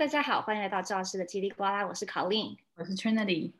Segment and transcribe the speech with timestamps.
[0.00, 3.52] 大家好，欢迎来到赵老师的叽里呱啦，我是 Colleen，我是 Trinity，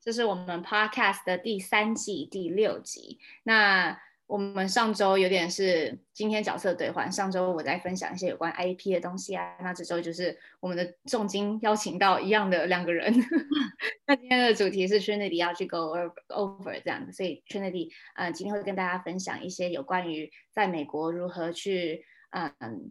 [0.00, 3.20] 这是我们 Podcast 的第三季第六集。
[3.44, 3.96] 那
[4.26, 13.14] 我们上周有点是今天角色对换，上周我在分享一些有关 IP 的东西啊，那这周就是我们的重金邀请到一样的两个人。
[14.08, 15.94] 那今天的主题是 Trinity 要去 go
[16.30, 22.90] over 这样子，所以 Trinity 呃今天会跟大家分享一些有关于在美国如何去嗯。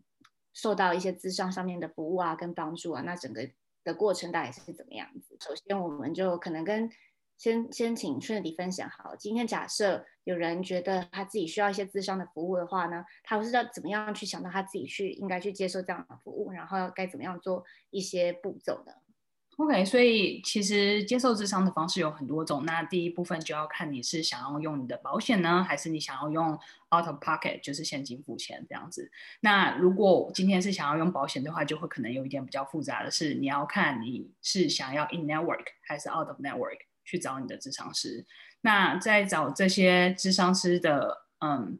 [0.56, 3.48] 受到一些咨商上面的服务啊，跟帮助啊，那整个
[3.84, 5.38] 的过程大概是怎么样子？
[5.40, 6.90] 首先，我们就可能跟
[7.38, 9.16] 先先请春迪分享好。
[9.16, 18.94] 今天假设有人觉得他自己需要一些咨商的服务的话呢，他会是要怎么样去想到他自己去应该去接受这样的服务，然后要该怎么样做一些步骤呢
[19.58, 22.66] ？OK，所以其实接受智商的方式有很多种。
[22.66, 26.52] 那第一部分就要看你是想要用你的保险呢，还是你想要用
[26.94, 29.10] out of pocket，就是现金付钱这样子。
[29.40, 38.26] 那如果今天是想要用保险的话，就会可能有一点比较复杂的是，你要看你是想要 in network 还是 out of network 去找你的智商师。
[38.62, 41.80] 那在找这些智商师的，嗯。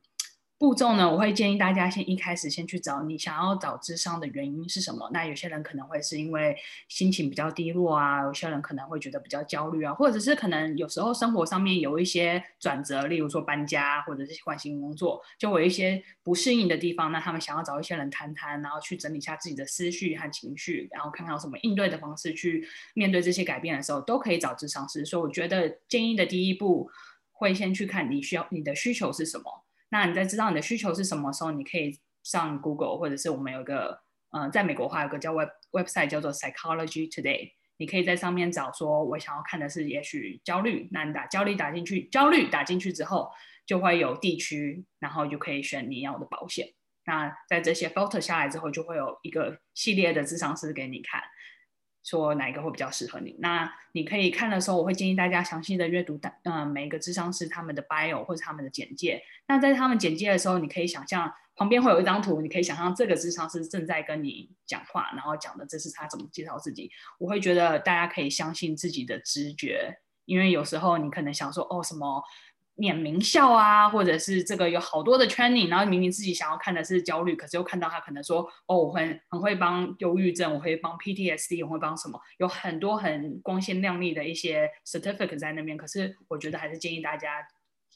[0.58, 5.10] 步骤呢，我会建议大家先一开始先去找你想要找智商的原因是什么。
[5.12, 6.56] 那有些人可能会是因为
[6.88, 17.12] 心情比较低落啊，有些人可能会觉得比较焦虑啊，或者是可能有时候生活上面有一些转折，例如说搬家或者是换新工作，就有一些不适应的地方。
[17.12, 25.04] 那他们想要找一些人谈谈，然后去整理一下自己的思绪和情绪，然后看看有什么应对的方式去面对这些改变的时候，都可以找智商师。
[25.04, 26.90] 所以我觉得建议的第一步
[27.34, 29.65] 会先去看你需要你的需求是什么。
[29.96, 33.98] 那你在知道你的需求是什么时候，你可以上 Google，或者是我们有个，
[34.32, 43.32] 呃，在美国话有个叫 web website 叫做 Psychology Today，你可以在上面找说，我想要看的是也许焦虑，那你打焦虑打进去，焦虑打进去之后，
[43.66, 46.68] 就会有地区，然后就可以选你要的保险。
[47.06, 51.22] 那在这些 filter 下来之后，就会有一个系列的咨商师给你看。
[52.06, 53.36] 说哪一个会比较适合你？
[53.40, 59.22] 那你可以看的时候，我会建议大家详细的阅读，嗯、每一个咨商师他们的 bio 或者他们的简介。
[59.48, 66.92] 那在他们简介的时候，你可以想象旁边会有一张图，你可以想象这个咨商师正在跟你讲话，然后讲的这是他怎么介绍自己。
[67.18, 72.24] 我会觉得大家可以相信自己的直觉，因为有时候你可能想说，哦，什么。
[72.78, 85.78] 念名校啊，或者是这个有好多的 training，然后明明自己想要看的是焦虑，可是又看到他可能说，哦，我会很会帮忧郁症，我会帮 PTSD，我会帮什么，有很多很光鲜亮丽的一些 certificate 在那边。
[85.78, 87.48] 可是我觉得还是建议大家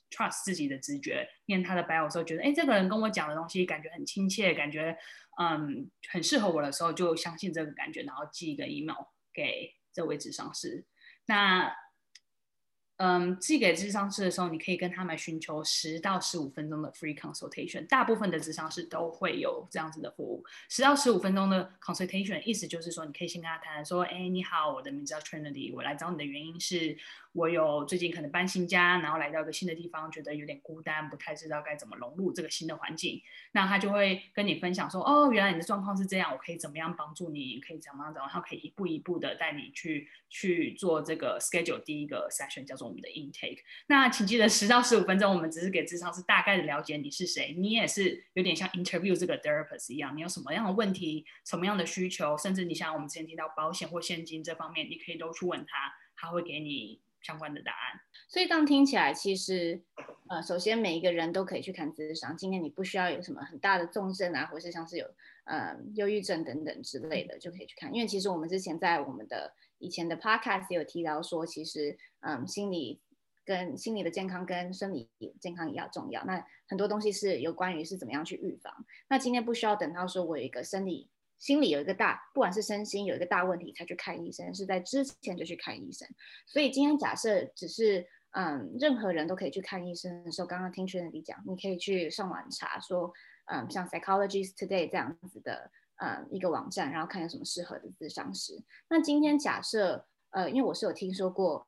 [0.10, 4.98] trust 自己的直觉，念他的 bio 的时候，觉得哎，这个人跟我讲的东西感觉很亲切，感觉
[5.42, 8.98] 嗯很适合我的时候，就相信这个感觉，然后寄一个 email
[9.34, 10.86] 给这位咨商师。
[11.26, 11.72] 那
[13.00, 17.88] 嗯，寄给咨商师的时候，你可以跟他们寻求十到十五分钟的 free consultation。
[17.88, 20.44] 大部分的咨商师都会有这样子的服务。
[20.68, 26.98] 十到十五分钟的 consultation，意思就是说，你可以先跟他谈说，哎，你好，我的名字叫 Trinity，我来找你的原因是。
[27.32, 33.22] 我有最近可能搬新家，然后来到一个新的地方，觉得有点孤单，不太知道该怎么融入这个新的环境。
[33.52, 37.60] 那他就会跟你分享说，哦，原来你的状况是这样，我可以怎么样帮助你？
[37.60, 38.34] 可以怎么样怎么样？
[38.34, 43.60] 他可以一步一步的带你去去做这个 schedule 第一个 session，叫做我们的 intake。
[43.88, 57.00] 那请记得十到十五分钟，我们只是给智商是大概的了解你是谁，你也是有点像 interview 这个 therapist 一样，你有什么样的问题，什么样的需求，甚至你像我们之前提到保险或现金这方面，你可以都去问他，他会给你。
[57.22, 59.84] 相关的答案，所以这样听起来，其实，
[60.30, 62.36] 呃，首先每一个人都可以去看智商。
[62.38, 65.06] 今天你不需要有什么很大的重症啊，或是像是有
[65.44, 67.94] 呃忧郁症等等之类的，就可以去看。
[67.94, 73.02] 因为其实我们之前在我们的以前的 podcast 有提到说，其实嗯，心理
[73.44, 75.10] 跟心理的健康跟生理
[75.42, 76.24] 健康也要重要。
[76.26, 78.74] 那很多东西是有关于是怎么样去预防。
[79.10, 81.10] 那今天不需要等到说我有一个生理。
[81.40, 86.06] 心理有一个大，不管是身心有一个大问题才去看医生，是在之前就去看医生。
[86.46, 93.14] 所以今天假设只是嗯，任何人都可以去看医生的时候，刚刚听 Trinity 讲，你可以去上网查说，
[93.46, 98.62] 嗯，像 Psychologist Today 这样子的嗯一个网站，然后看有什么适合的咨商师。
[98.90, 101.68] 那今天假设呃，因为我是有听说过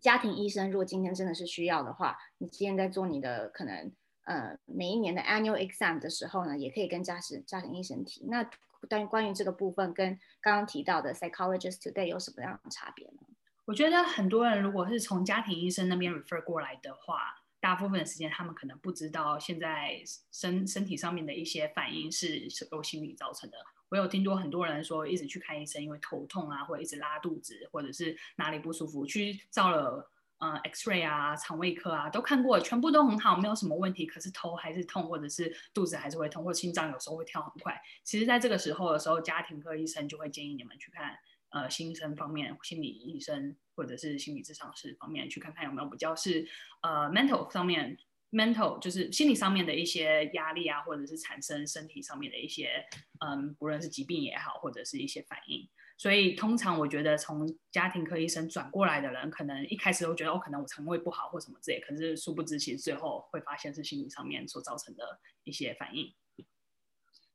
[0.00, 3.92] 家庭医生，如果今天真的是需要的话，你今天在做你的可能
[4.24, 8.48] 呃每一年的 Annual Exam 的时候呢，也可以跟家事家庭医生提那。
[8.88, 13.22] 关于关于这个部分，跟刚刚提到的 Psychologist Today 有什么样的差别呢？
[13.64, 17.34] 我觉得很多人如果是从家庭医生那边 refer 过来的话，
[17.66, 23.58] 大部分的时间他们可能不知道现在身身体上面的一些反应是是由心理造成的。
[23.88, 30.08] 我有听多很多人说，一直去看医生，因为头痛啊，或者一直拉肚子，或者是哪里不舒服，去照了
[30.38, 34.06] 呃 X-ray 啊、肠胃科啊都看过，全部都很好，没有什么问题。
[34.06, 37.76] 可是头还是痛，或者是肚子还是会痛，或心脏有时候会跳很快。
[38.04, 41.18] 其实，在这个时候的时候，家庭科医生就会建议你们去看
[41.56, 46.46] 呃心生方面心理医生，或者是心理咨商师方面去看看有没有比较是
[46.82, 47.96] 呃 mental 上面。
[48.32, 52.84] mental 就是心理上面的一些压力啊，或者是产生身体上面的一些，
[53.20, 55.66] 嗯，不论是疾病也好，或者是一些反应。
[55.96, 66.12] 所以通常我觉得从家庭科医生转过来的人，可能一开始都觉得哦，可能我肠胃不好或什么之类，可是殊不知其实最后会发现是心理上面所造成的一些反应。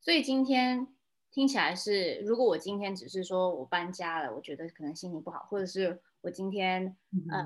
[0.01, 0.85] 所以今天
[1.31, 7.45] 听起来是，如果我今天只是说我搬家了，我觉得可能心情不好，或者是我今天、嗯、呃。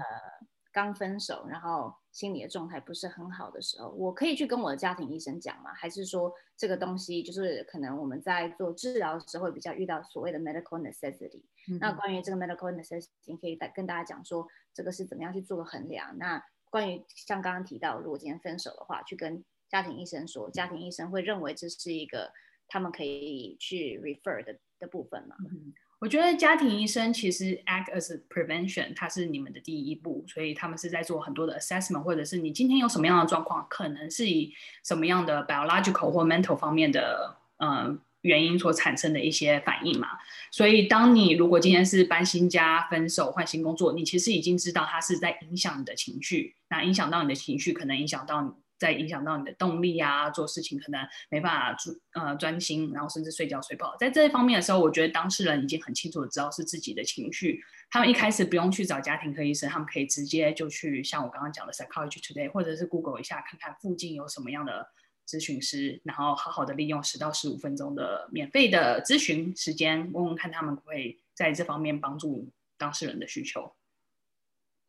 [0.76, 5.74] 刚分手，然后心理的状态不是很好的时候，我可以去跟我的家庭医生讲吗？
[5.74, 11.44] 还是说这个东西就是可能我们在做治疗的时候会比较遇到所谓的 medical necessity？
[11.70, 11.80] 嗯。
[11.80, 16.18] 那关于这个 medical necessity，可以跟大家讲说这个是怎么样去做个衡量？
[16.18, 22.34] 那关于像刚刚提到，如果今天分手的话，去跟家庭医生说，家庭医生会认为这是一个
[22.68, 25.36] 他们可以去 refer 的的部分吗？
[25.40, 34.54] 嗯我觉得家庭医生其实 act as prevention，它是你们的第一步，所以他们是在做很多的 assessment，或者是你今天有什么样的状况，可能是以
[34.84, 40.10] 什么样的 biological 或 mental 方面的呃原因所产生的一些反应嘛。
[40.52, 48.52] 所以当你如果今天是搬新家、分手、换新工作，你其实已经知道它是在影响你的情绪，那影响到你的情绪，可能影响到你。
[48.78, 53.96] 在影响到你的动力啊，做事情可能没办法专呃专心，然后甚至睡觉睡不好。
[53.98, 57.62] 在这一方面的时候，我觉得当事人已经很清楚的知道是自己的情绪。
[57.90, 64.86] 他们一开始不用去找家庭科医生，他们可以直接就去像我刚刚讲的 Psychology Today，或者是 Google 一下，看看附近有什么样的
[65.26, 73.74] 咨询师，然后好好的利用十到十五分钟的免费的咨询时间，问问看他们会在这方面帮助当事人的需求。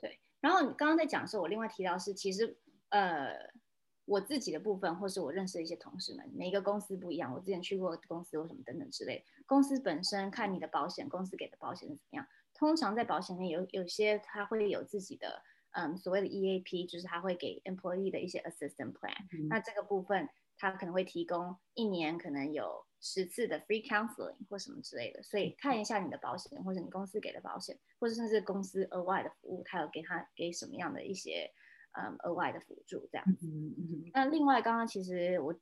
[0.01, 3.55] 对，然后你刚刚在讲的时候，我另外提到是其实呃。
[4.07, 7.35] 我自己的部分，或是我认识的一些同事们，每一个公司不一样。
[7.35, 9.25] 我之前去过公司或什么等等之类。
[9.47, 12.27] 公司本身看你的保险，公司给的保险是怎么样？
[12.55, 15.43] 通常在保险里面有有些它会有自己的，
[15.73, 19.27] 嗯，所谓的 EAP，就是它会给 employee 的一些 assistant plan。
[19.33, 19.49] 嗯。
[19.49, 25.23] 那这个部分它可能会提供一年可能有十次的 free counseling 或什么之类的。
[25.25, 31.51] 所以看一下你的保险，或者你公司给的保险，或者甚至公司额外的服务，它有给他给什么样的一些。
[31.99, 33.47] 嗯，额外的辅助这样子。
[33.47, 34.11] 嗯嗯。
[34.13, 35.55] 那另外，刚刚其实我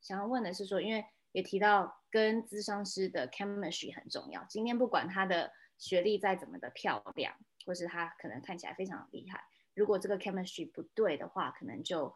[0.00, 4.42] 想要问的是说，因为也提到跟咨商师的 chemistry 很重要。
[4.48, 7.34] 今天不管他的学历再怎么的漂亮，
[7.66, 9.44] 或是他可能看起来非常厉害，
[9.74, 12.14] 如果这个 chemistry 不对的话，可能就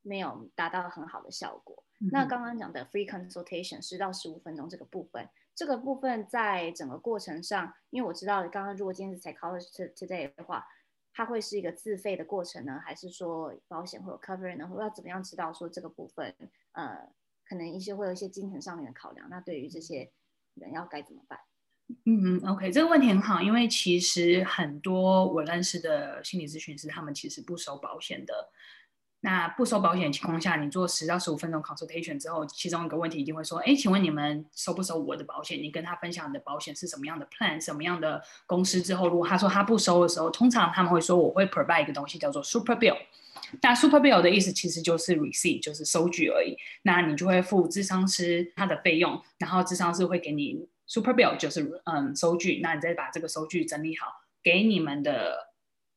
[0.00, 1.84] 没有达到很好的效果。
[2.00, 2.08] 嗯。
[2.12, 10.66] 那刚刚讲的 free consultation 十到十五分钟这个部分，这个部分在整个过程上，因为我知道刚刚如果今天是 psychology today 的话。
[11.14, 14.66] 它会是一个自费的过程呢，还是说保险会有 cover 呢？
[14.66, 16.34] 或要怎么样知道说这个部分，
[16.72, 17.08] 呃，
[17.48, 19.30] 可能一些会有一些精神上面的考量？
[19.30, 20.10] 那对于这些
[20.54, 21.38] 人要该怎么办？
[22.04, 28.50] 嗯嗯，OK，这个问题很好，因为其实很多我认识的心理咨询师，他们其实不收保险的。
[29.24, 35.58] 那不收保险情况下，你做十到十五分钟 consultation 之后，其中一个问题一定会说：哎，请问你们收不收我的保险？
[35.62, 42.98] 你跟他分享你的保险是什么样的 plan，什么样的公司之后，如果他说他不收的时候，通常他们会说我会 provide 一个东西叫做 super bill。
[43.62, 46.54] 那 super bill 的意思其实就是 receipt，就是收据而已。
[46.82, 52.60] 那你就会付咨商师他的费用，然后咨商师会给你 super bill，就是嗯收据。
[52.62, 54.08] 那你再把这个收据整理好，
[54.42, 55.53] 给你们的。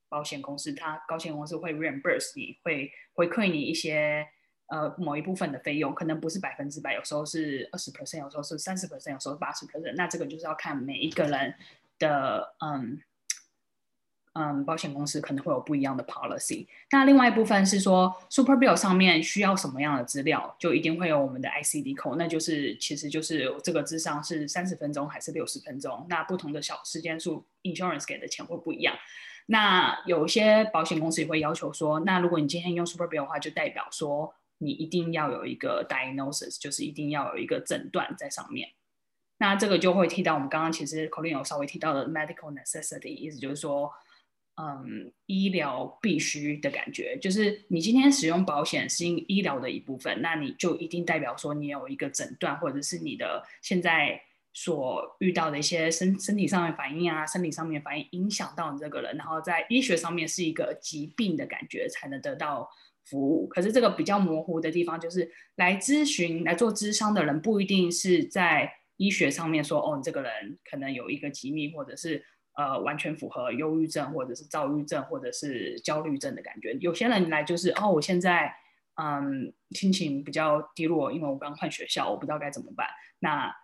[0.10, 4.26] 保险公司，它保险公司会 reimburse 你，会回馈你一些
[4.68, 9.96] 呃某一部分的费用，可能不是百分之百，有时候是二十 percent，有时候是三十 percent，有时候八十 percent。
[9.96, 11.54] 那这个就是要看每一个人
[12.00, 13.02] 的嗯
[14.34, 16.68] 嗯保险公司可能会有不一样的 policy。
[16.92, 28.96] 那另外一部分是说 super bill 上面需要什么样的资料，就一定会有我们的 ICD code，那就是其实就是这个咨商是三十分钟还是六十分钟，那不同的小时间数 insurance 给的钱会不一样。
[29.50, 38.72] 那有些保险公司也会要求说，那如果你今天用 Super Bill 的话，就代表说你一定要有一个 diagnosis，就是一定要有一个诊断在上面。
[39.38, 43.90] 那这个就会提到我们刚刚其实 Colin 有稍微提到的 medical necessity，意思就是说，
[44.62, 54.22] 嗯，医疗必须的感觉，就是你今天使用保险是医疗的一部分，那你就一定代表说你有一个诊断，或者是你的现在。
[54.60, 62.68] 所遇到的一些身身体上面反应啊，生理上面反应影响到你这个人，然后在医学上面是一个疾病的感觉才能得到
[63.06, 63.48] 服务。
[63.48, 76.74] 可是这个比较模糊的地方就是，来咨询来做咨商的人不一定是在医学上面说，哦，你这个人可能有一个疾病，或者是呃完全符合忧郁症或者是躁郁症或者是焦虑症的感觉。
[76.82, 78.52] 有些人来就是哦，我现在
[78.96, 82.88] 嗯心情比较低落，因为我刚换学校，我不知道该怎么办。
[83.20, 83.56] 那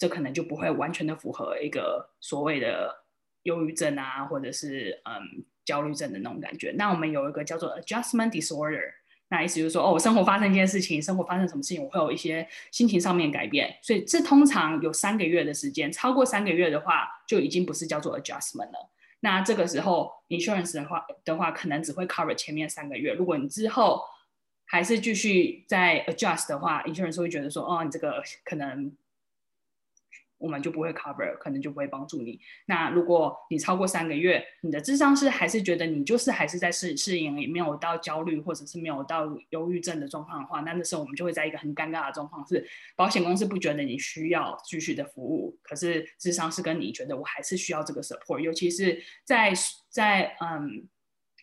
[0.00, 3.04] 这可能就不会完全的符合一个所谓的
[3.42, 6.72] 忧郁症啊，或者是嗯焦虑症的那种感觉。
[6.78, 8.80] 那我们有一个叫做 adjustment disorder。
[9.28, 18.90] 那意思就是说，哦，我生活发生一件事情，生活发生什么事情，我会有一些心情上面改变，所以这通常有三个月的时间，超过三个月的话，就已经不是叫做 adjustment 了。
[19.20, 23.12] 那这个时候，insurance 的话的话，可能只会 cover 前面三个月。
[23.12, 24.02] 如果你之后
[24.64, 28.90] 还是继续在 adjust 的话，insurance 会觉得说，哦，你这个可能。
[30.40, 32.40] 我们就不会 cover，可能就不会帮助你。
[32.66, 42.66] 那如果你超过三个月，你的智商师还是觉得你就是还是在适适应，也没有到焦虑或者是没有到忧郁症的状况的话，那那时候我们就会在一个很尴尬的状况，是
[42.96, 49.52] 保险公司不觉得你需要继续的服务，可是智商师跟你觉得我还是需要这个 support，尤其是在
[49.90, 50.88] 在嗯。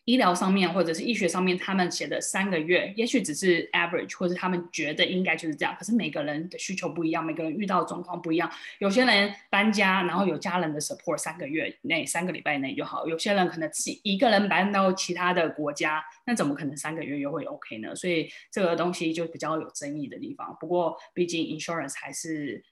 [0.08, 5.76] 医疗上面或者是医学上面，他们写的三个月，也许只是 average，或者他们觉得应该就是这样。
[5.78, 8.50] 可是每个人的需求不一样，每个人遇到的状况不一样。
[8.80, 13.06] 有些人搬家，然后有家人的 support，三个月内、三个礼拜内就好。
[13.06, 17.94] 有些人可能自己一个人搬到其他的国家，那怎么可能三个月又会 OK 呢？
[17.94, 20.56] 所以这个东西就比较有争议的地方。
[20.58, 22.64] 不过毕竟 insurance 还是。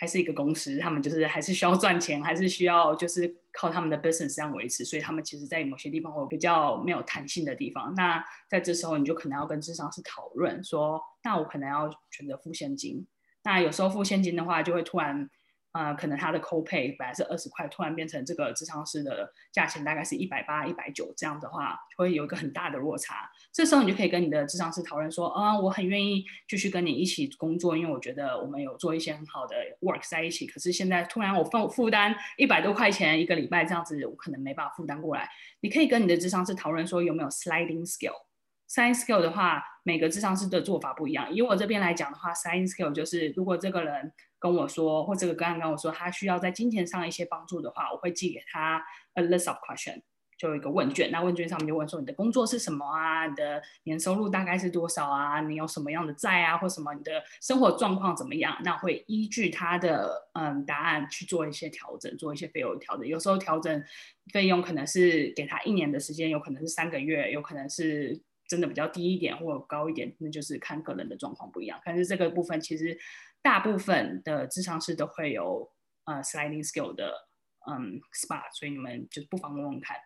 [0.00, 7.92] 还是一个公司，他们就是还是需要赚钱，还是需要就是靠他们的 business 这样维持，所以他们其实，在某些地方会比较没有弹性的地方。
[7.94, 13.06] 那在这时候，你就可能要跟智商师讨论说，那我可能要选择付现金。
[13.44, 15.28] 那有时候付现金的话，就会突然。
[15.72, 23.30] 呃，可能他的 copay 本来是二十块，突然变成这个智商师的价钱大概是一百八、一百九，这样的话会有一个很大的落差。
[23.52, 30.44] 这时候你就可以跟你的智商师讨论说，啊、我很愿意继续跟你一起工作，因为我觉得我们有做一些很好的 work 在一起。
[30.44, 35.28] 可是现在突然我负负担一百多块钱一个礼拜这样子，我可能没办法负担过来。
[35.60, 38.26] 你可以跟你的智商师讨论说，有没有 sliding scale。
[38.68, 41.32] sliding scale 的话，每个智商师的做法不一样。
[41.32, 44.12] 以我这边来讲的话，sliding scale 就是如果这个人。
[44.40, 48.82] 跟我说，或这个个案跟我说，他需要在金钱上一些帮助的话，我会寄给他
[49.12, 50.00] a list of question，
[50.38, 51.10] 就有一个问卷。
[51.10, 53.26] 那问卷上面就问说，你的工作是什么啊？
[53.26, 55.42] 你的年收入大概是多少啊？
[55.42, 56.56] 你有什么样的债啊？
[56.56, 56.94] 或什么？
[56.94, 58.56] 你的生活状况怎么样？
[58.64, 63.06] 那会依据他的嗯答案去做一些调整，做一些费用调整。
[63.06, 63.84] 有时候调整
[64.32, 68.18] 费用可能是给他一年的时间，有可能是三个月，有可能是
[68.48, 71.78] 真的比较低一点或者高一点，那就是看个人的状况不一样。
[71.84, 72.98] 但是这个部分其实。
[73.42, 75.72] 大部分的咨商师都会有
[76.04, 77.28] 呃 sliding scale 的
[77.66, 79.96] 嗯 spot，所以你们就不妨问问看。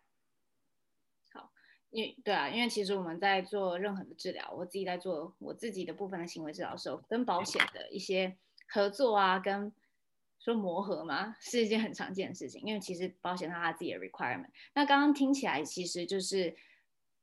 [1.32, 1.50] 好，
[1.90, 8.36] 因对啊，因为其实我们在做任何的治疗，我自己在做我自己的部分的行为治疗的时候，跟保险的一些
[8.68, 9.72] 合作啊，跟
[10.38, 12.62] 说磨合嘛，是一件很常见的事情。
[12.62, 16.56] 因为其实保险它自己的 requirement，那刚刚听起来其实就是。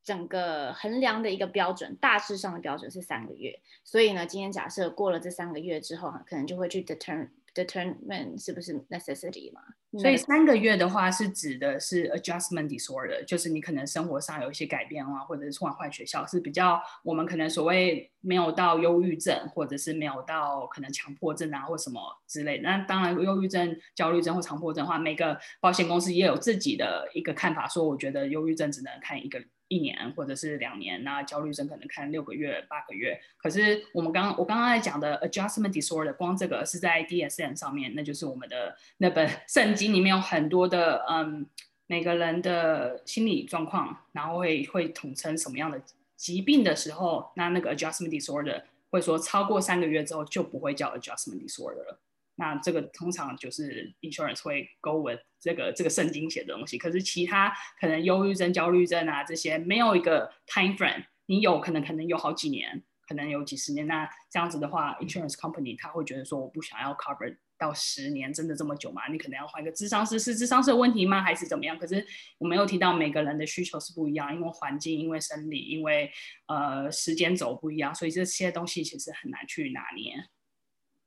[0.03, 3.59] 整个衡量的一个标准，大致上的标准是三个月。
[3.83, 9.61] 所以呢，今天假设过了这三个月之后，可能就会去 determine determine 是不是 necessity 嘛。
[9.99, 22.63] 所以三个月的话是指的是 adjustment disorder，就是你可能生活上有一些改变啊，或者是突然换学校，是比较我们可能所谓没有到忧郁症，或者是没有到可能强迫症啊或什么之类的。
[22.63, 29.43] 那当然，忧郁症、焦虑症或强迫症的话，每个保险公司也有自己的一个看法，说我觉得忧郁症只能看一个。
[29.71, 33.17] 一年或者是两年，那焦虑症可能看六个月、八个月。
[33.37, 41.45] 可是我们刚我刚刚在讲的 adjustment disorder，光这个是在 DSM 上面，那就是我们的那本圣经里面有很多的嗯，
[41.87, 45.81] 每个人的心理状况，然后会会统称什么样的
[46.15, 48.61] 疾病的时候，那那个 adjustment disorder
[48.91, 51.99] 会说超过三个月之后就不会叫 adjustment disorder 了。
[52.35, 63.85] 那这个通常就是 insurance 会 go with 这个这个圣经写的东西，可是其他可能忧郁症、焦虑症啊这些没有一个 time frame，你有可能可能有好几年，可能有几十年。
[63.85, 69.07] 那这样子的话，insurance company 他会觉得说我不想要 cover 到十年，真的这么久吗？
[69.11, 71.21] 你可能要换一个智商师，是智商师的问题吗？
[71.21, 71.77] 还是怎么样？
[71.77, 72.03] 可是
[72.39, 76.11] 我没有提到每个人的需求是不一样，因为环境、因为生理、因为
[76.47, 80.15] 呃时间轴不一样，所以这些东西其实很难去拿捏。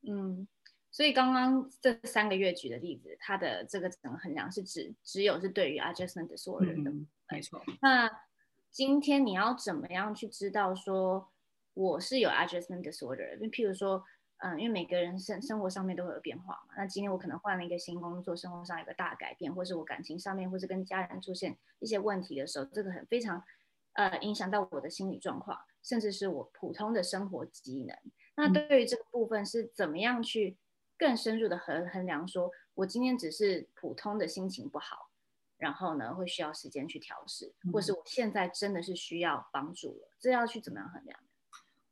[0.08, 0.46] 嗯。
[0.90, 7.60] 所以刚刚这三个月举的例子，它的这个整个衡量是指只有是对于 adjustment disorder 的，嗯，没错。
[7.82, 8.08] 那
[8.70, 11.32] 今天你要怎么样去知道说
[11.72, 13.36] 我是有 adjustment disorder？
[13.40, 14.04] 就譬如说，
[14.44, 16.74] 嗯，因为每个人生生活上面都会有变化嘛。
[16.76, 23.42] 那今天我可能换了一个新工作，生活上有个大改变，或是我感情上面，或是跟家人出现一些问题的时候，这个很非常
[23.94, 27.96] 呃影响到我的心理状况，甚至是我普通的生活机能。
[28.36, 30.58] 那对于这个部分是怎么样去？
[30.96, 35.10] 更深入的衡衡量，说我今天只是普通的心情不好，
[35.58, 41.18] 然后呢会需要时间去调试，或是我现在真的是需要帮助了，这要去怎么样衡量？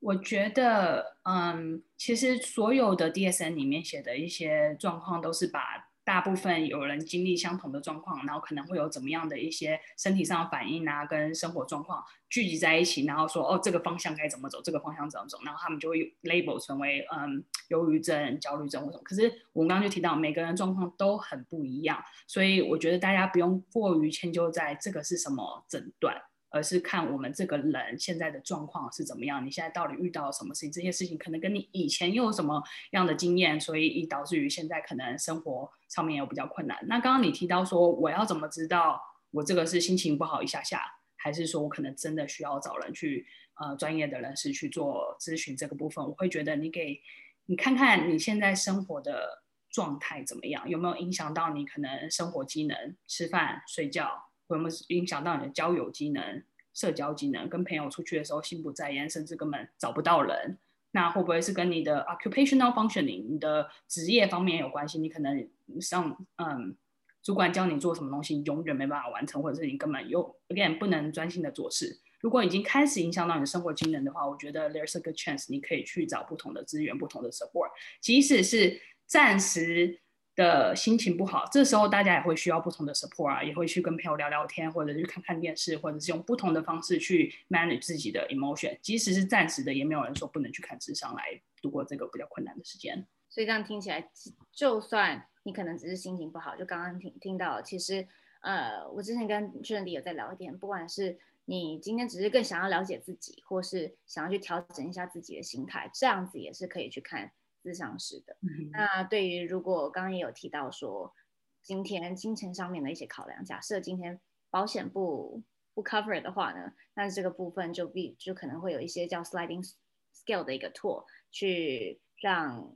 [0.02, 5.88] 我觉得，嗯，其实所有的 DSM 里面写的一些状况都是把。
[6.04, 19.02] 大部分有人经历相同的状况，然后可能会有怎么样的一些身体上反应啊，跟生活状况聚集在一起，然后说哦，这个方向该怎么走，这个方向怎么走，然后他们就会 label 成为嗯，忧郁症、焦虑症或什么。
[19.04, 26.20] 可是我们刚刚就提到，每个人状况都很不一样，所以我觉得大家不用过于迁就在这个是什么诊断。
[26.52, 30.70] 而是看我们这个人现在的状况是怎么样，你现在到底遇到了什么事情？
[30.70, 36.78] 这些事情可能跟你以前又有什么样的经验，所以以导致于现在可能生活上面有比较困难。
[36.86, 40.82] 那刚刚你提到说，我要怎么知道我这个是心情不好一下下，
[41.16, 46.04] 还是说我可能真的需要找人去呃专业的人士去做咨询这个部分？
[46.04, 47.00] 我会觉得你给
[47.46, 54.28] 你看看你现在生活的状态怎么样，有没有影响到你可能生活机能、吃饭、睡觉。
[54.56, 56.42] 有没有影响到你的交友机能、
[56.74, 57.48] 社交机能？
[57.48, 60.58] 跟朋友出去的时候心不在焉，甚至根本找不到人。
[60.92, 64.98] 那会不会是跟你的 occupational functioning、你的职业方面有关系？
[64.98, 65.48] 你可能
[65.80, 66.76] 上嗯，
[67.22, 71.98] 主管叫你做什么东西，永远没办法完成，或者是你根本又 again 不能专心的做事。
[72.20, 80.01] 如果已经开始影响到你的生活机能的话，我觉得 there's a good chance 你可以去找不同的资源、不同的 support，即使是暂时。
[80.34, 88.78] 的心情不好，这时候大家也会需要不同的 support 啊，也会去跟朋友聊聊天，或者去看看电视，或者是用不同的方式去 manage 自己的 emotion。
[88.80, 93.06] 即使是暂时的，也没有人说不能去看智商来度过这个比较困难的时间。
[93.28, 94.10] 所以这样听起来，
[94.52, 98.06] 就算你可能只是心情不好，就刚刚听听到，其实
[98.40, 107.30] 呃，我之前跟确认李有在聊一点，不管是你今天只是更想要了解自己，或是想要去调整一下自己的心态，这样子也是可以去看。
[107.62, 108.36] 咨商师的，
[108.72, 111.14] 那对于如果刚刚也有提到说，
[111.62, 114.18] 今天金钱上面的一些考量，假设今天
[114.50, 115.40] 保险不
[115.72, 119.64] 不 cover 的话呢，那这个部分就必就可能会有一些叫 sliding
[120.12, 122.74] scale 的一个 tool，去让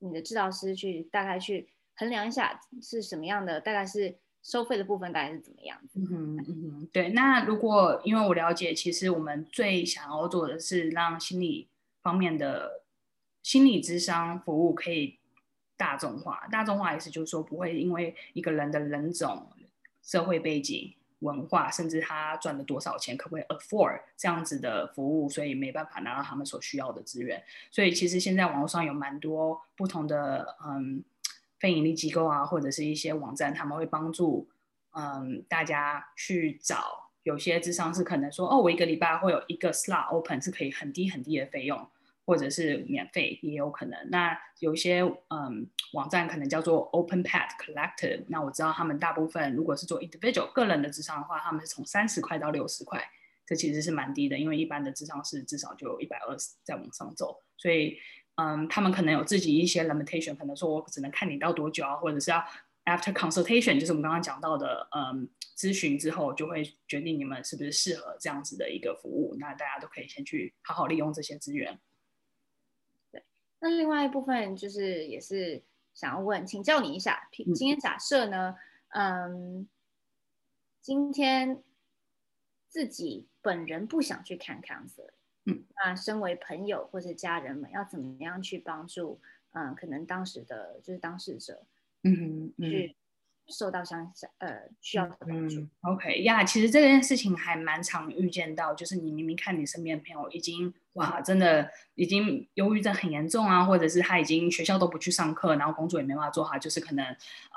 [0.00, 5.98] 你的治疗师去大概去衡量一下是什么样的，大概是收费的部分大概是怎么样子。
[5.98, 7.08] 嗯哼嗯，对。
[7.08, 11.70] 那如果因为我了解，其实我们最想要做的是让心理
[12.02, 12.82] 方面的。
[13.46, 15.20] 心理咨商服务可以
[15.76, 19.48] 大众化，大众化意思就是说不会因为一个人的人种、
[20.02, 27.40] 社会背景、文化，甚至他赚了多少钱，可不可以 afford 这样子的服务，所以没办法拿到他们所需要的资源。
[27.70, 31.04] 所以其实现在网络上有蛮多不同的嗯
[31.60, 34.48] 非盈利机构啊，或者是一些网站，他们会帮助
[34.90, 41.88] 嗯大家去找有些智商是可能说哦，我一个礼拜会有一个 slot open 是可以很低很低的费用。
[42.26, 44.10] 或者是免费也有可能。
[44.10, 48.24] 那有一些嗯网站可能叫做 Open Path Collective。
[48.28, 53.02] 那我知道他们大部分如果是做 individual 个人的智商的话，他们是从三十块到六十块，
[53.46, 57.42] 这其实是蛮低的，因为一般的智商是至少就一百二十再往上走。
[57.56, 57.96] 所以
[58.34, 62.44] 嗯，他们可能有自己一些 limitation，可能说我只能看你到多久啊，或者是要
[62.86, 69.34] after consultation，就是我们刚刚讲到的嗯咨询之后，就会决定你们是不是适合这样子的一个服务。
[69.38, 71.78] 那大家都可以先去好好利用这些资源。
[73.58, 75.62] 那另外一部分就是也是
[75.94, 78.54] 想要问，请教你一下，今天假设呢，
[78.88, 79.66] 嗯，
[80.82, 81.62] 今天
[82.68, 85.08] 自己本人不想去看 counselor，
[85.46, 89.20] 嗯，那身为朋友或者家人们要怎么样去帮助，
[89.52, 91.64] 嗯，可能当时的就是当事者，
[92.02, 92.94] 嗯嗯，去
[93.48, 95.60] 受到相呃需要的帮助。
[95.60, 100.74] 嗯，OK 呀，其实这件事情还蛮常遇见到，就是你明明看你身边的朋友已经。
[100.96, 107.04] 哇，真的已经忧郁症很严重啊，或者是他已经学校都不去上课，然后工作也没办法做好，就是可能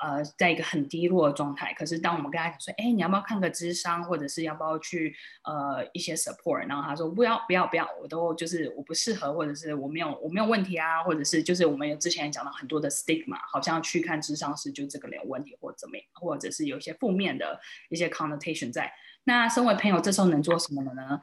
[0.02, 1.72] 呃在一个很低落的状态。
[1.72, 18.92] 可是当我们跟他讲说，哎，你要不要看个智商，或者是要不要去呃一些 support，然后他说不要不要不要，我都就是我不适合，或者是我没有我没有问题啊，或者是就是我们有之前讲到很多的 stigma，好像去看智商是就这个没有问题或者怎么样，或者是有一些负面的一些 connotation 在。
[19.24, 21.20] 那身为朋友，这时候能做什么的呢？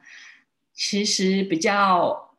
[0.80, 2.36] 其实比较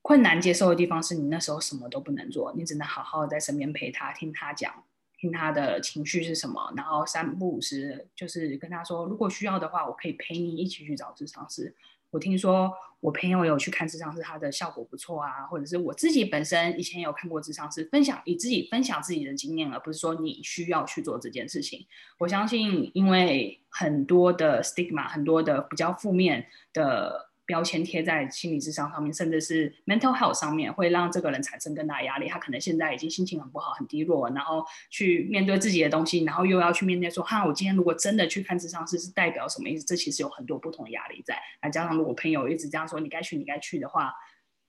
[0.00, 4.72] 困难接受的地方是你那时候什么都不能做，你只能好好在身边陪他，听他讲，
[5.18, 11.76] 听他的情绪是什么，然后三不五时就是跟他说，如果需要的话，我可以陪你一起去找智商师。
[12.10, 21.86] 我听说我朋友有去看智商师，他的效果不错啊，或者是我自己本身以前有看过智商师，分享你自己分享自己的经验，而不是说你需要去做这件事情。
[22.16, 27.25] 我相信，因为很多的 stigma，很多的比较负面的。
[27.46, 32.28] 标签贴在心理智商上面，甚至是 mental health 上面，会让这个人产生更大压力。
[32.28, 39.86] 他可能现在已经心情很不好、很低落，然后去面对自己的东西，然后又要去面对说，哈，我今天如果真的去看智商师，是代表什么意思？
[39.86, 41.38] 这其实有很多不同的压力在。
[41.62, 44.12] 那加上如果朋友一直这样说，你该去，你该去的话，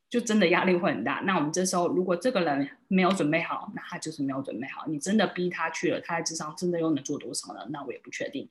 [0.07, 1.23] 就真的压力会很大。
[1.25, 4.85] 那我们这时候，如果这个人没有准备好，那他就是没有准备好。
[4.87, 7.61] 你真的逼他去了，他的智商真的又能做多少呢？
[7.71, 8.47] 那我也不确定。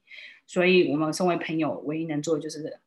[0.48, 2.80] 所以，我们身为朋友，唯一能做的就是。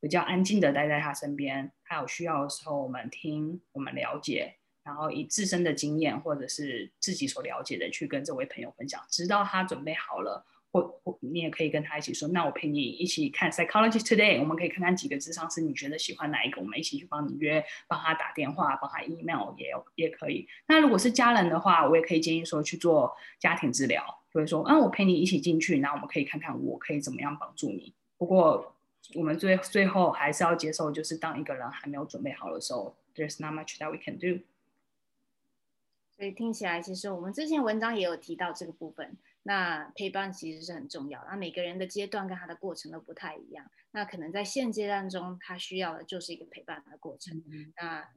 [0.00, 20.46] 比较安静的待在他身边，他有需要的时候，我们听，我们了解，然后以自身的经验或者是自己所了解的去跟这位朋友分享，直到他准备好了，或或你也可以跟他一起说，那我陪你一起看 Psychology Today，我们可以看看几个咨商师，你觉得喜欢哪一个，我们一起去帮你约，帮他打电话，帮他 email 也有也可以。
[20.68, 27.94] 那如果是家人的话，我也可以建议说去做家庭治疗，就会说，嗯，我陪你一起进去，然后我们可以看看我可以怎么样帮助你。
[28.18, 28.75] 不过。
[29.14, 34.44] 我们最最后还是要接受，就是当一个人还没有准备好的时候，There's not much that we can do。
[36.16, 39.16] 所以听起来，其实我们之前文章也有提到这个部分。
[39.42, 43.70] 那陪伴其实是很重要的，那每个人的阶段跟他的过程都不太一样。
[43.92, 47.36] 那可能在现阶段中，他需要的就是一个陪伴的过程。
[47.52, 48.08] 嗯、那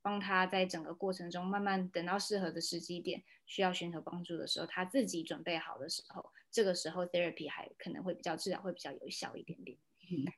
[0.00, 9.76] 帮他在整个过程中，慢慢等到适合的时机点，需要寻求帮助的时候，他自己准备好的时候，这个时候 therapy 还可能会比较治疗会比较有效一点点。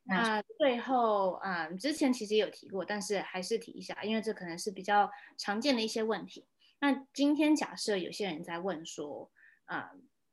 [0.05, 6.47] 那最后啊、之前其实有提过，但是还是提一下，因为这可能是比较常见的一些问题。
[6.81, 9.31] 那今天假设有些人在问说，
[9.67, 9.93] 啊、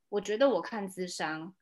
[0.10, 1.54] 我觉得我看智商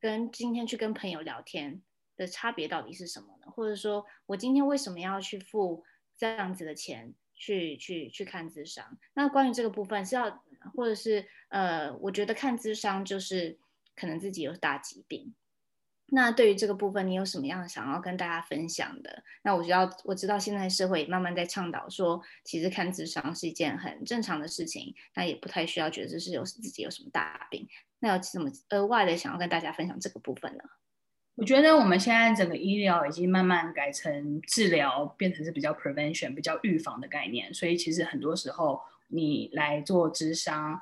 [0.00, 1.82] 跟今天去跟朋友聊天
[2.16, 3.50] 的差别到底是什么呢？
[3.50, 5.84] 或者说我今天为什么要去付
[6.16, 8.98] 这样子的钱去去去看智商？
[9.12, 10.42] 那关于这个部分是要，
[10.74, 13.58] 或者是呃，我觉得看智商就是
[13.94, 15.34] 可能自己有大疾病。
[16.08, 19.22] 那对于这个部分，你有什么样想要跟大家分享的？
[19.42, 27.66] 那我知道，我知道现在社会慢慢在倡导说，其实看智商是一件很正常的事情，那也不太需要觉得这是有自己有什么大病。
[28.00, 30.62] 那有什么额外的想要跟大家分享这个部分呢？
[31.36, 40.80] 我觉得我们现在整个医疗已经慢慢改成治疗，变成是比较 prevention、比较预防的概念，所以其实很多时候你来做智商。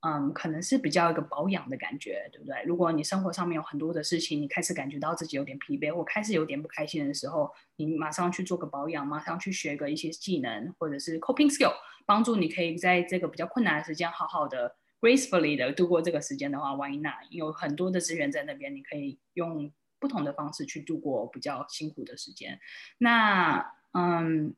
[0.00, 2.62] 嗯，可能是比较一个保养的感觉，对不对？
[2.64, 11.72] 如果你生活上面有很多的事情，你开始感觉到自己有点疲惫，或开始有点不开心的时候，你马上去做个保养，马上去学个一些技能，或者是 coping skill，
[12.04, 17.14] 帮助你可以在这个比较困难的时间，好好的 gracefully 的度过这个时间的话，why not？
[17.30, 22.60] 有很多的资源在那边，你可以用不同的方式去度过比较辛苦的时间。
[22.98, 24.54] 那嗯，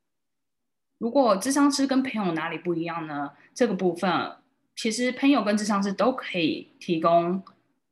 [0.98, 3.31] 如果咨商师跟朋友哪里不一样呢？
[3.55, 4.37] 这个部分。
[4.78, 7.42] 其实朋友跟智商师都可以提供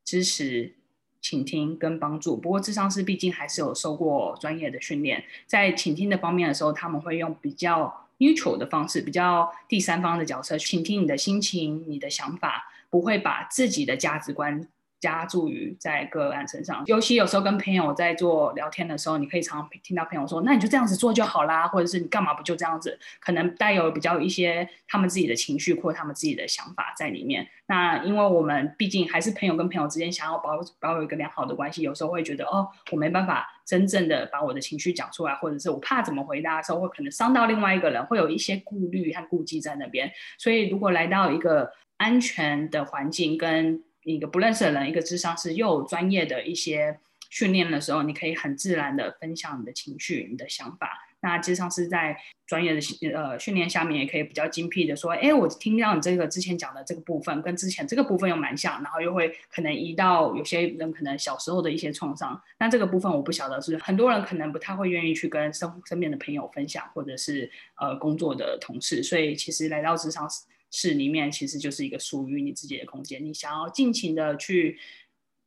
[0.05, 0.73] 支持、
[1.21, 2.37] 倾听跟帮助。
[2.37, 14.69] 不过智商师毕竟还是有受过专业的训练，在倾听的方面的时候，他们会用比较 neutral 的方式，比较第三方的角色倾听你的心情、你的想法，不会把自己的价值观。
[14.99, 27.47] 加注于在个案身上，尤其有时候跟朋友在做聊天的时候，你可以常常听到朋友说：“那你就这样子做就好啦，或者是你干嘛不就这样子？”可能带有比较一些他们自己的情绪或他们自己的想法在里面。
[27.67, 40.11] 那因为我们毕竟还是朋友跟朋友之间，想要保保有一个良好的关系，有时候会觉得哦，我没办法真正的把我的情绪讲出来，或者是我怕怎么回答的时候，会可能伤到另外一个人，会有一些顾虑和顾忌在那边。
[40.39, 43.83] 所以如果来到一个安全的环境跟
[44.15, 51.03] 一个不认识的人，一个智商师又专业的一些训练的时候，你可以很自然的分享你的情绪、你的想法。
[51.21, 52.17] 那智商师在
[52.47, 52.81] 专业的
[53.13, 62.41] 呃训练下面，也可以比较精辟的说：“哎，我听到你这个之前讲的这个部分，跟之前这个部分又蛮像，然后又会可能移到有些人可能小时候的一些创伤。
[62.61, 69.03] 那这个部分我不晓得是很多人可能不太会愿意去跟身身边的朋友分享，或者是呃工作的同事。
[69.03, 70.29] 所以其实来到智商。
[70.71, 74.79] 室里面其实就是一个属于你自己的空间，你想要尽情的去，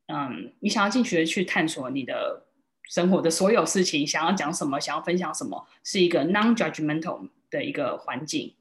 [0.08, 2.46] 嗯，你想要尽情的去探索你的
[2.90, 8.56] 生活的所有事情，想要讲什么，想要分享什么，是一个 non-judgmental 的一个环境，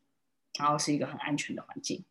[0.58, 2.04] 然后是一个很安全的环境。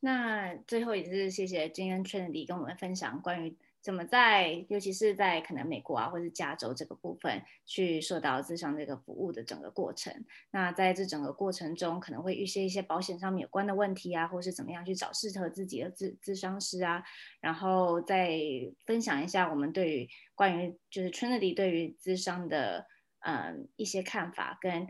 [0.00, 3.56] 那最后也是谢谢今天 Trinity 跟我们分享关于。
[3.88, 10.12] 怎么在，尤其是在可能美国啊，或是加州这个部分，去受到咨商这个服务的整个过程。
[10.50, 17.02] 那在这整个过程中，可能会遇见一些保险上面有关的问题啊，或是怎么样去找适合自己的咨咨商师啊。
[17.40, 18.38] 然后再
[18.84, 22.84] 分享一下我们对于关于就是 Trinity 对于咨商的
[23.20, 24.86] 嗯一些看法，跟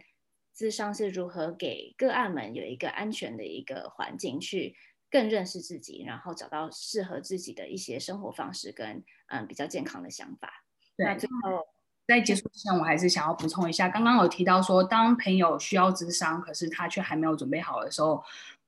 [0.56, 4.74] 咨商是如何给个案们有一个安全的一个环境去。
[5.10, 10.64] 更认识自己，然后找到适合自己的一些生活方式跟嗯比较健康的想法。
[10.96, 11.66] 对那最后
[12.06, 18.22] 在结束之前，我还是想要补充一下，刚刚有提到说，当朋友需要智商，可是他却还没有准备好的时候，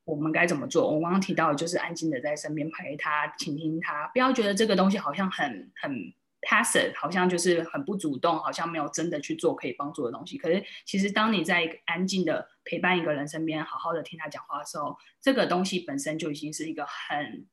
[0.05, 0.93] 我们该怎么做？
[0.93, 10.39] 我刚刚提到的就是安静的在身边陪他，倾听他，不要觉得这个东西好像很很 passive，好像就是很不主动，好像没有真的去做可以帮助的东西。
[10.39, 17.47] 可是其实当你在一个安静的陪伴一个人身边，好好的听他讲话的时候，这个东西本身就已经是一个很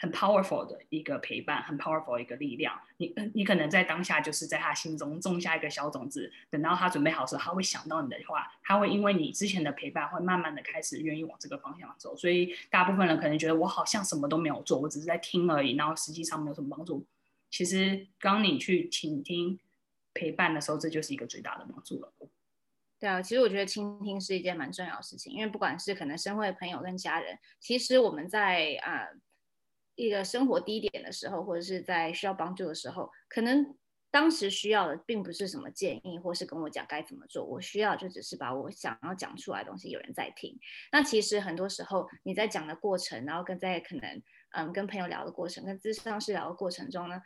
[0.00, 2.80] 很 powerful 的一个陪伴，很 powerful 一个力量。
[2.98, 12.16] 你你可能在当下就是在他心中种下一个小种子，等到他准备好时候，他会想到你的话，他会因为你之前的陪伴，会慢慢的开始愿意往这个方向走。
[12.16, 17.04] 所以大部分人可能觉得我好像什么都没有做，我只是在听而已，然后实际上没有什么帮助。
[17.50, 19.58] 其实当你去倾听
[20.14, 22.12] 陪伴的时候，这就是一个最大的帮助了。
[22.98, 29.08] 对啊，其实我觉得倾听是一件蛮重要的事情，因为不管是可能身为朋友跟家人，其实我们在啊。
[30.00, 33.74] 一个生活低点的时候，或者是在需要帮助的时候，可能
[34.12, 37.44] 当时需要的并不是什么建议，或是跟我讲该怎么做。
[37.44, 40.56] 我需要就只是把我想要讲出来的东西有人在听。
[40.92, 47.20] 那其实很多时候你在讲的过程，然后跟在可能嗯跟朋友聊的过程，跟咨商师聊的过程中呢。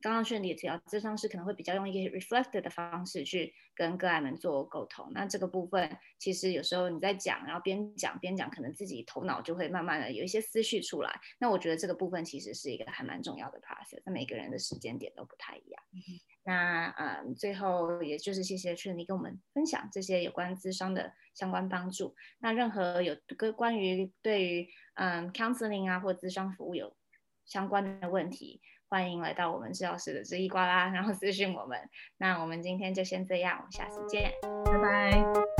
[0.00, 5.10] 刚刚顺利也提到，咨商师可能会比较用一个 reflective 的方式去跟个案们做沟通。
[5.12, 11.20] 那这个部分其实有时候你在讲，然后边讲边讲，可能自己头脑就会慢慢的有一些思绪出来。
[11.40, 14.00] 那我觉得这个部分其实是一个还蛮重要的 process。
[14.06, 15.82] 那每个人的时间点都不太一样。
[15.92, 15.98] 嗯、
[16.44, 22.14] 那嗯，最后也就是谢谢顺利跟我们分享这些有关咨商的相关帮助。
[22.38, 26.94] 那任何有个关于对于嗯 counseling 啊或咨商服务有
[27.46, 28.60] 相关的问题。
[28.90, 31.78] 欢迎来到我们治疗师的这一呱啦，然后私信我们。
[32.16, 34.32] 那我们今天就先这样，我们下次见，
[34.64, 35.57] 拜拜。